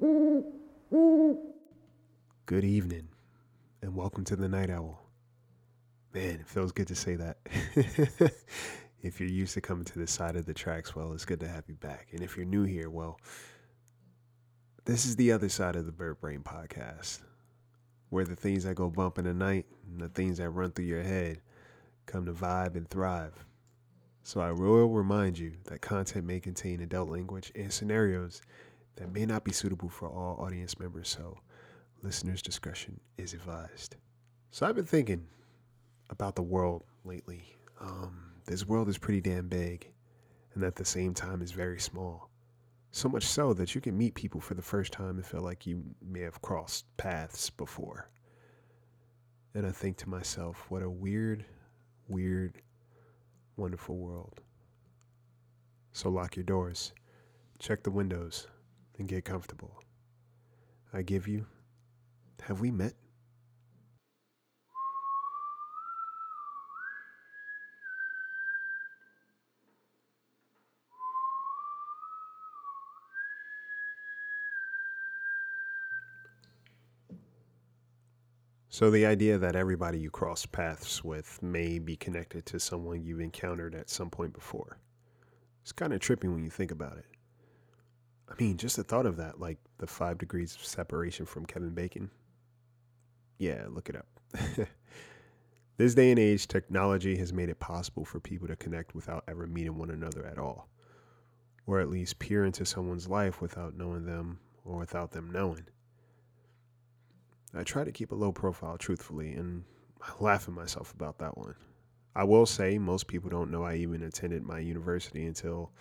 [0.00, 1.36] Good
[2.64, 3.08] evening,
[3.82, 4.98] and welcome to the Night Owl.
[6.14, 7.36] Man, it feels good to say that.
[9.02, 11.48] if you're used to coming to this side of the tracks, well, it's good to
[11.48, 12.08] have you back.
[12.12, 13.20] And if you're new here, well,
[14.86, 17.20] this is the other side of the Bird Brain podcast,
[18.08, 20.86] where the things that go bump in the night and the things that run through
[20.86, 21.42] your head
[22.06, 23.44] come to vibe and thrive.
[24.22, 28.40] So I will remind you that content may contain adult language and scenarios
[28.96, 31.38] that may not be suitable for all audience members, so
[32.02, 33.96] listeners' discretion is advised.
[34.50, 35.26] So I've been thinking
[36.10, 37.56] about the world lately.
[37.80, 39.90] Um, this world is pretty damn big,
[40.54, 42.30] and at the same time is very small.
[42.92, 45.66] So much so that you can meet people for the first time and feel like
[45.66, 48.10] you may have crossed paths before.
[49.54, 51.44] And I think to myself, what a weird,
[52.08, 52.60] weird,
[53.56, 54.40] wonderful world.
[55.92, 56.92] So lock your doors,
[57.58, 58.48] check the windows,
[59.00, 59.82] and get comfortable.
[60.92, 61.46] I give you,
[62.42, 62.92] have we met?
[78.68, 83.20] So, the idea that everybody you cross paths with may be connected to someone you've
[83.20, 84.78] encountered at some point before.
[85.62, 87.19] It's kind of trippy when you think about it.
[88.30, 91.70] I mean, just the thought of that, like the five degrees of separation from Kevin
[91.70, 92.10] Bacon.
[93.38, 94.06] Yeah, look it up.
[95.78, 99.46] this day and age, technology has made it possible for people to connect without ever
[99.46, 100.68] meeting one another at all,
[101.66, 105.66] or at least peer into someone's life without knowing them or without them knowing.
[107.54, 109.64] I try to keep a low profile, truthfully, and
[110.00, 111.54] I laugh at myself about that one.
[112.14, 115.72] I will say most people don't know I even attended my university until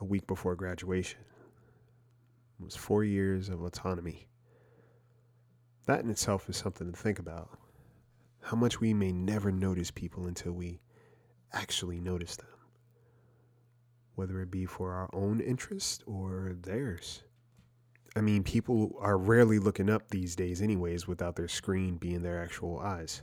[0.00, 1.20] a week before graduation.
[2.64, 4.26] Was four years of autonomy.
[5.84, 7.50] That in itself is something to think about.
[8.40, 10.80] How much we may never notice people until we
[11.52, 12.48] actually notice them,
[14.14, 17.22] whether it be for our own interest or theirs.
[18.16, 22.42] I mean, people are rarely looking up these days, anyways, without their screen being their
[22.42, 23.22] actual eyes.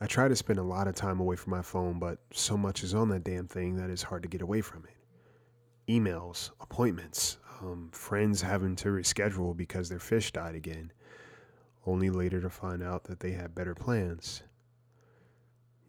[0.00, 2.82] I try to spend a lot of time away from my phone, but so much
[2.82, 5.92] is on that damn thing that it's hard to get away from it.
[5.92, 10.92] Emails, appointments, um, friends having to reschedule because their fish died again,
[11.86, 14.42] only later to find out that they had better plans.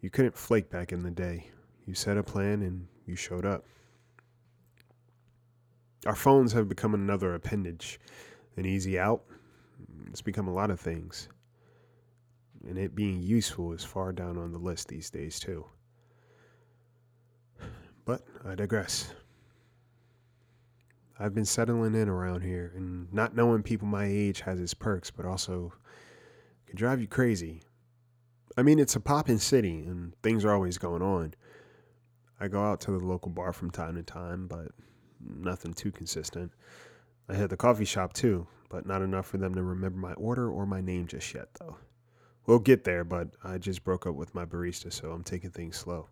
[0.00, 1.50] You couldn't flake back in the day.
[1.86, 3.64] You set a plan and you showed up.
[6.06, 8.00] Our phones have become another appendage,
[8.56, 9.22] an easy out.
[10.06, 11.28] It's become a lot of things.
[12.66, 15.66] And it being useful is far down on the list these days, too.
[18.04, 19.12] But I digress.
[21.20, 25.10] I've been settling in around here, and not knowing people my age has its perks,
[25.10, 25.74] but also
[26.66, 27.60] can drive you crazy.
[28.56, 31.34] I mean, it's a poppin' city, and things are always going on.
[32.40, 34.68] I go out to the local bar from time to time, but
[35.20, 36.52] nothing too consistent.
[37.28, 40.50] I hit the coffee shop too, but not enough for them to remember my order
[40.50, 41.76] or my name just yet, though.
[42.46, 45.76] We'll get there, but I just broke up with my barista, so I'm taking things
[45.76, 46.08] slow.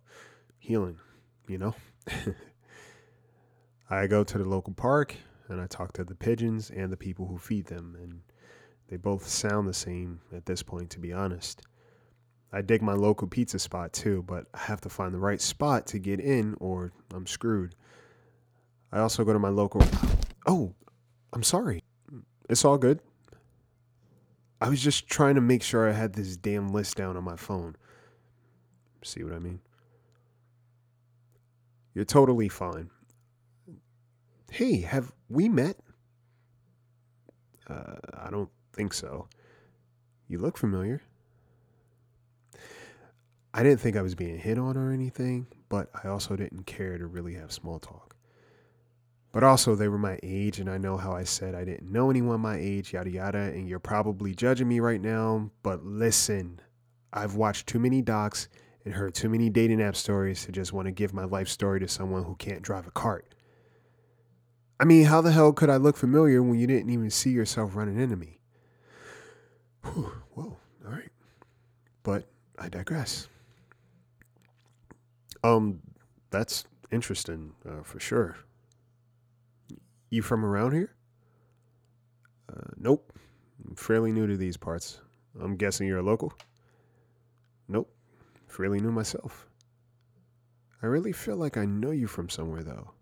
[0.58, 0.98] Healing,
[1.46, 1.74] you know?
[3.90, 5.16] I go to the local park
[5.48, 8.20] and I talk to the pigeons and the people who feed them, and
[8.88, 11.62] they both sound the same at this point, to be honest.
[12.52, 15.86] I dig my local pizza spot too, but I have to find the right spot
[15.88, 17.74] to get in or I'm screwed.
[18.92, 19.82] I also go to my local.
[20.46, 20.74] Oh,
[21.32, 21.82] I'm sorry.
[22.48, 23.00] It's all good.
[24.60, 27.36] I was just trying to make sure I had this damn list down on my
[27.36, 27.76] phone.
[29.02, 29.60] See what I mean?
[31.94, 32.90] You're totally fine.
[34.50, 35.76] Hey, have we met?
[37.68, 39.28] Uh, I don't think so.
[40.26, 41.02] You look familiar.
[43.52, 46.98] I didn't think I was being hit on or anything, but I also didn't care
[46.98, 48.14] to really have small talk.
[49.32, 52.08] But also, they were my age, and I know how I said I didn't know
[52.08, 55.50] anyone my age, yada yada, and you're probably judging me right now.
[55.62, 56.60] But listen,
[57.12, 58.48] I've watched too many docs
[58.84, 61.78] and heard too many dating app stories to just want to give my life story
[61.80, 63.34] to someone who can't drive a cart.
[64.80, 67.74] I mean, how the hell could I look familiar when you didn't even see yourself
[67.74, 68.38] running into me?
[69.82, 71.10] Whew, whoa, all right.
[72.02, 72.28] But
[72.58, 73.28] I digress.
[75.42, 75.80] Um,
[76.30, 78.36] that's interesting uh, for sure.
[80.10, 80.94] You from around here?
[82.50, 83.12] Uh, nope.
[83.66, 85.00] I'm fairly new to these parts.
[85.40, 86.32] I'm guessing you're a local?
[87.68, 87.92] Nope.
[88.46, 89.46] Fairly new myself.
[90.82, 92.92] I really feel like I know you from somewhere, though.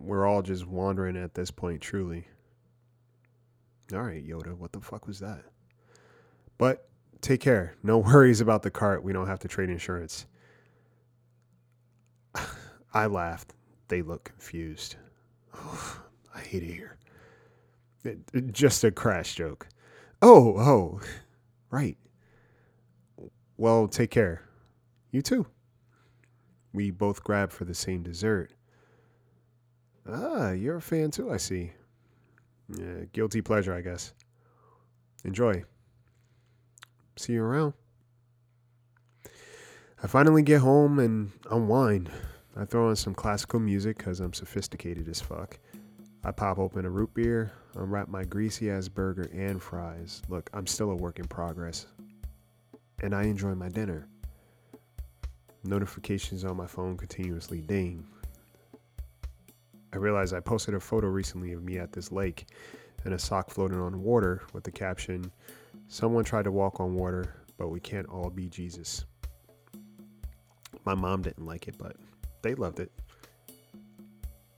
[0.00, 2.26] We're all just wandering at this point, truly.
[3.92, 5.44] All right, Yoda, what the fuck was that?
[6.58, 6.88] But
[7.20, 7.76] take care.
[7.82, 9.02] No worries about the cart.
[9.02, 10.26] We don't have to trade insurance.
[12.94, 13.54] I laughed.
[13.88, 14.96] They looked confused.
[15.54, 16.96] I hate it here.
[18.04, 19.68] It, it, just a crash joke.
[20.20, 21.00] Oh, oh,
[21.70, 21.96] right.
[23.56, 24.42] Well, take care.
[25.10, 25.46] You too.
[26.72, 28.52] We both grabbed for the same dessert.
[30.08, 31.72] Ah, you're a fan too, I see.
[32.68, 34.12] Yeah, guilty pleasure, I guess.
[35.24, 35.64] Enjoy.
[37.16, 37.74] See you around.
[40.02, 42.10] I finally get home and unwind.
[42.56, 45.58] I throw on some classical music because I'm sophisticated as fuck.
[46.24, 50.22] I pop open a root beer, unwrap my greasy ass burger and fries.
[50.28, 51.86] Look, I'm still a work in progress.
[53.02, 54.08] And I enjoy my dinner.
[55.64, 58.06] Notifications on my phone continuously ding.
[59.92, 62.46] I realized I posted a photo recently of me at this lake
[63.04, 65.30] and a sock floating on water with the caption,
[65.92, 69.04] Someone tried to walk on water, but we can't all be Jesus.
[70.86, 71.96] My mom didn't like it, but
[72.40, 72.90] they loved it.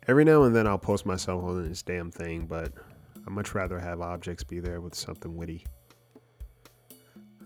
[0.07, 2.73] Every now and then I'll post myself holding this damn thing, but
[3.17, 5.67] I'd much rather have objects be there with something witty.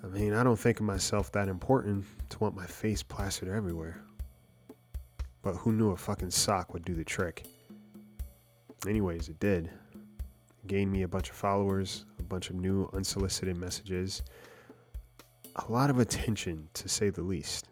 [0.04, 4.02] I mean, I don't think of myself that important to want my face plastered everywhere.
[5.40, 7.46] But who knew a fucking sock would do the trick?
[8.86, 9.70] Anyways, it did.
[10.66, 14.22] Gained me a bunch of followers, a bunch of new unsolicited messages,
[15.56, 17.68] a lot of attention, to say the least.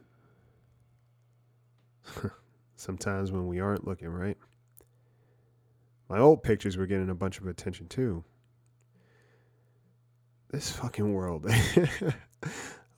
[2.76, 4.36] Sometimes when we aren't looking right.
[6.08, 8.24] My old pictures were getting a bunch of attention too.
[10.50, 11.46] This fucking world.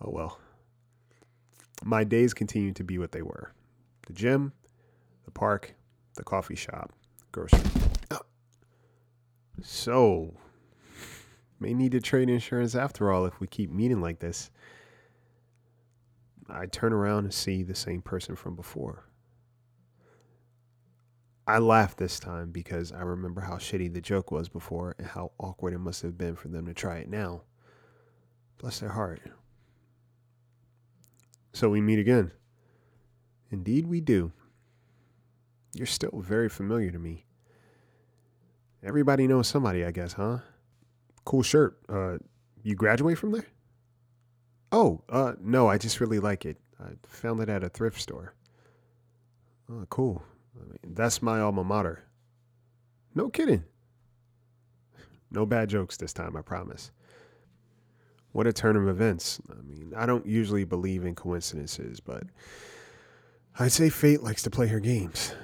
[0.00, 0.38] oh well.
[1.84, 3.52] My days continue to be what they were
[4.06, 4.52] the gym,
[5.24, 5.74] the park,
[6.16, 6.92] the coffee shop,
[7.30, 7.60] grocery.
[9.62, 10.34] So,
[11.58, 14.50] may need to trade insurance after all if we keep meeting like this.
[16.48, 19.04] I turn around and see the same person from before.
[21.46, 25.32] I laugh this time because I remember how shitty the joke was before and how
[25.38, 27.42] awkward it must have been for them to try it now.
[28.58, 29.22] Bless their heart.
[31.52, 32.32] So we meet again.
[33.50, 34.32] Indeed, we do.
[35.72, 37.24] You're still very familiar to me.
[38.82, 40.38] Everybody knows somebody, I guess, huh?
[41.24, 41.78] Cool shirt.
[41.88, 42.18] Uh,
[42.62, 43.46] you graduate from there?
[44.70, 46.58] Oh, uh, no, I just really like it.
[46.80, 48.34] I found it at a thrift store.
[49.70, 50.22] Oh, cool.
[50.56, 52.04] I mean, that's my alma mater.
[53.14, 53.64] No kidding.
[55.30, 56.90] No bad jokes this time, I promise.
[58.32, 59.40] What a turn of events.
[59.50, 62.24] I mean, I don't usually believe in coincidences, but
[63.58, 65.34] I'd say fate likes to play her games.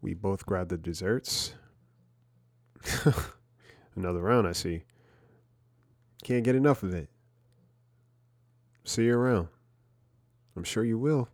[0.00, 1.54] We both grab the desserts,
[3.96, 4.82] Another round, I see.
[6.22, 7.08] Can't get enough of it.
[8.84, 9.48] See you around.
[10.56, 11.28] I'm sure you will.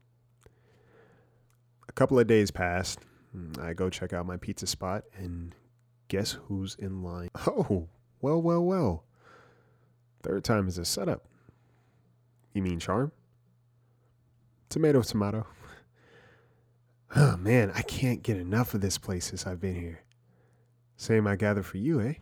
[1.88, 3.00] A couple of days passed.
[3.32, 5.54] Hmm, I go check out my pizza spot, and
[6.08, 7.30] guess who's in line?
[7.46, 7.88] Oh,
[8.20, 9.04] well, well, well.
[10.22, 11.26] Third time is a setup.
[12.54, 13.12] You mean charm?
[14.68, 15.46] Tomato, tomato.
[17.14, 20.02] Oh man, I can't get enough of this place since I've been here.
[21.02, 22.14] Same I gather for you, eh?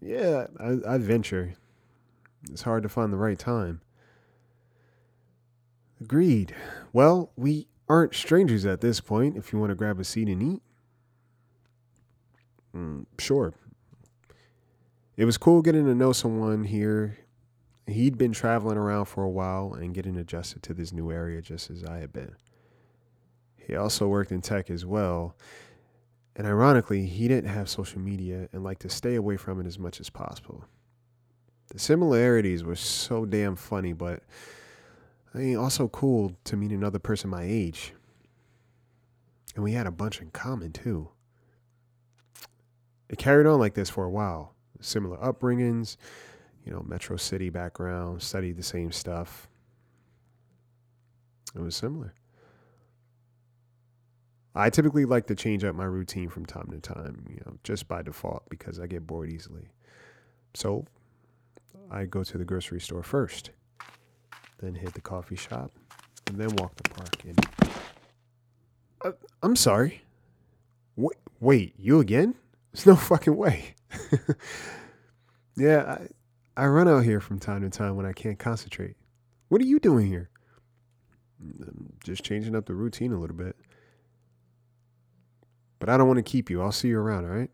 [0.00, 1.56] Yeah, I, I venture.
[2.50, 3.82] It's hard to find the right time.
[6.00, 6.54] Agreed.
[6.94, 10.42] Well, we aren't strangers at this point if you want to grab a seat and
[10.42, 10.62] eat.
[12.74, 13.52] Mm, sure.
[15.18, 17.18] It was cool getting to know someone here.
[17.86, 21.70] He'd been traveling around for a while and getting adjusted to this new area just
[21.70, 22.36] as I had been.
[23.58, 25.36] He also worked in tech as well,
[26.36, 29.78] and ironically, he didn't have social media and liked to stay away from it as
[29.78, 30.64] much as possible.
[31.68, 34.22] The similarities were so damn funny, but
[35.34, 37.94] I mean, also cool to meet another person my age.
[39.54, 41.08] And we had a bunch in common too.
[43.08, 44.54] It carried on like this for a while.
[44.80, 45.96] Similar upbringings,
[46.64, 49.48] you know, Metro City background, studied the same stuff.
[51.54, 52.12] It was similar.
[54.56, 57.86] I typically like to change up my routine from time to time, you know, just
[57.88, 59.68] by default because I get bored easily.
[60.54, 60.86] So
[61.90, 63.50] I go to the grocery store first,
[64.58, 65.72] then hit the coffee shop,
[66.26, 67.24] and then walk the park.
[67.24, 67.46] And
[69.04, 70.02] uh, I'm sorry.
[70.96, 72.34] Wait, wait, you again?
[72.72, 73.74] There's no fucking way.
[75.56, 75.98] yeah,
[76.56, 78.96] I, I run out here from time to time when I can't concentrate.
[79.48, 80.30] What are you doing here?
[81.44, 83.54] Mm, just changing up the routine a little bit.
[85.78, 86.62] But I don't want to keep you.
[86.62, 87.50] I'll see you around, all right?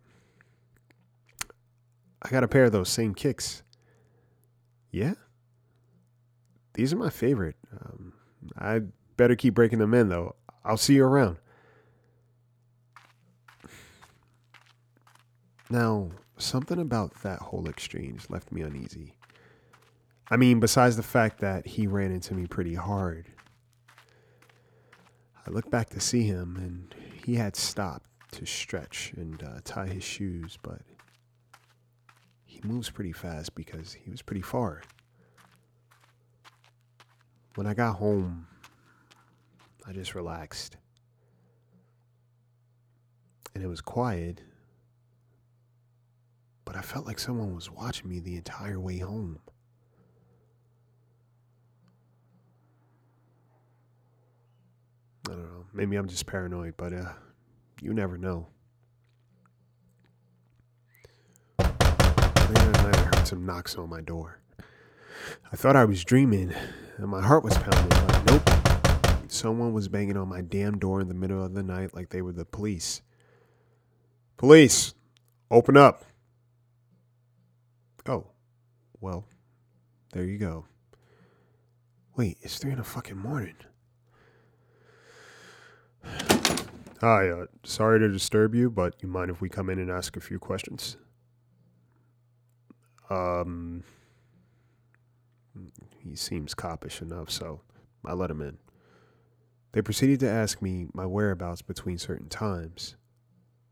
[2.22, 3.62] I got a pair of those same kicks.
[4.90, 5.14] Yeah?
[6.74, 7.56] These are my favorite.
[7.72, 8.12] Um,
[8.56, 8.82] I
[9.16, 10.36] better keep breaking them in, though.
[10.64, 11.38] I'll see you around.
[15.68, 19.14] Now, something about that whole exchange left me uneasy.
[20.30, 23.32] I mean, besides the fact that he ran into me pretty hard,
[25.46, 29.86] I looked back to see him, and he had stopped to stretch and uh, tie
[29.86, 30.80] his shoes, but
[32.44, 34.82] he moves pretty fast because he was pretty far.
[37.54, 38.46] When I got home,
[39.86, 40.76] I just relaxed.
[43.54, 44.40] And it was quiet,
[46.64, 49.38] but I felt like someone was watching me the entire way home.
[55.28, 55.66] I don't know.
[55.74, 57.12] Maybe I'm just paranoid, but uh,
[57.82, 58.46] you never know.
[61.58, 64.40] Later that night, I heard some knocks on my door.
[65.52, 66.54] I thought I was dreaming,
[66.96, 68.50] and my heart was pounding, but nope.
[69.30, 72.22] Someone was banging on my damn door in the middle of the night like they
[72.22, 73.02] were the police.
[74.36, 74.94] Police,
[75.50, 76.04] open up.
[78.06, 78.26] Oh,
[79.00, 79.24] well,
[80.12, 80.66] there you go.
[82.16, 83.56] Wait, it's three in the fucking morning.
[87.04, 90.16] Hi, uh, sorry to disturb you, but you mind if we come in and ask
[90.16, 90.96] a few questions?
[93.10, 93.82] Um,
[95.98, 97.60] he seems coppish enough, so
[98.04, 98.56] I let him in.
[99.72, 102.94] They proceeded to ask me my whereabouts between certain times,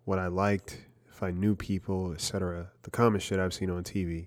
[0.05, 2.73] what I liked, if I knew people, etc.
[2.83, 4.27] The common shit I've seen on TV.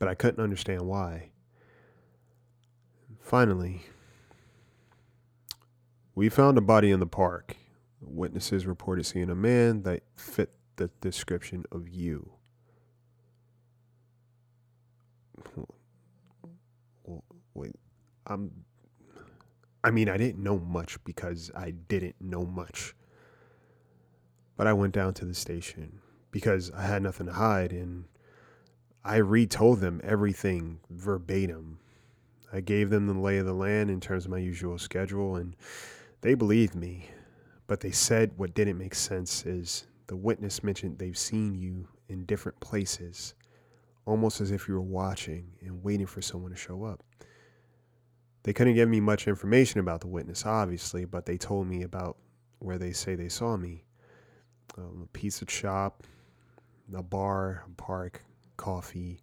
[0.00, 1.30] But I couldn't understand why.
[3.20, 3.82] Finally,
[6.16, 7.56] we found a body in the park.
[8.00, 12.30] Witnesses reported seeing a man that fit the description of you.
[17.54, 17.76] Wait,
[18.26, 18.50] I'm.
[19.82, 22.94] I mean, I didn't know much because I didn't know much.
[24.56, 26.00] But I went down to the station
[26.30, 28.04] because I had nothing to hide and
[29.04, 31.78] I retold them everything verbatim.
[32.52, 35.54] I gave them the lay of the land in terms of my usual schedule and
[36.22, 37.10] they believed me.
[37.66, 42.24] But they said what didn't make sense is the witness mentioned they've seen you in
[42.24, 43.34] different places,
[44.04, 47.02] almost as if you were watching and waiting for someone to show up.
[48.44, 52.16] They couldn't give me much information about the witness, obviously, but they told me about
[52.60, 53.82] where they say they saw me
[54.78, 56.04] um, a pizza shop,
[56.94, 58.22] a bar, a park,
[58.56, 59.18] coffee,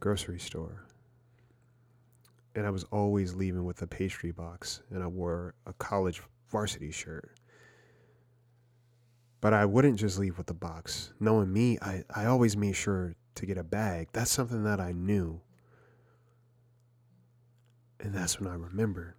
[0.00, 0.84] grocery store.
[2.56, 6.90] And I was always leaving with a pastry box, and I wore a college varsity
[6.90, 7.30] shirt.
[9.42, 11.12] But I wouldn't just leave with the box.
[11.20, 14.08] Knowing me, I, I always made sure to get a bag.
[14.12, 15.40] That's something that I knew.
[17.98, 19.14] And that's when I remembered.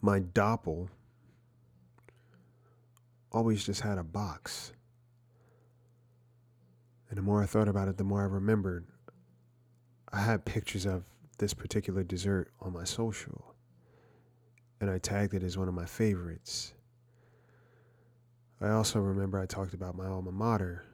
[0.00, 0.88] My doppel
[3.30, 4.72] always just had a box.
[7.08, 8.84] And the more I thought about it, the more I remembered.
[10.12, 11.04] I had pictures of
[11.38, 13.54] this particular dessert on my social,
[14.80, 16.74] and I tagged it as one of my favorites.
[18.62, 20.84] I also remember I talked about my alma mater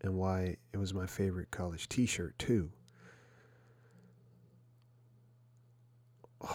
[0.00, 2.70] and why it was my favorite college t shirt, too.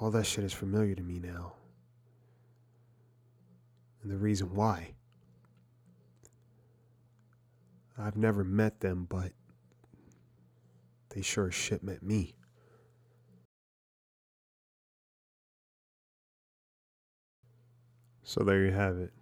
[0.00, 1.52] All that shit is familiar to me now.
[4.02, 4.94] And the reason why.
[7.96, 9.30] I've never met them, but
[11.10, 12.34] they sure as shit met me.
[18.24, 19.12] So there you have it.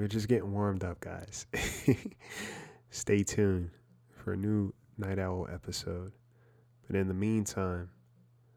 [0.00, 1.44] We're just getting warmed up, guys.
[2.90, 3.68] Stay tuned
[4.16, 6.12] for a new Night Owl episode.
[6.86, 7.90] But in the meantime,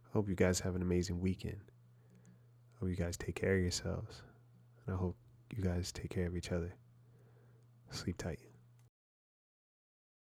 [0.06, 1.60] I hope you guys have an amazing weekend.
[1.60, 4.22] I hope you guys take care of yourselves.
[4.88, 5.18] And I hope
[5.54, 6.72] you guys take care of each other.
[7.92, 8.40] Sleep tight.